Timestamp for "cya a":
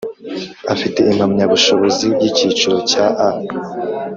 2.91-3.29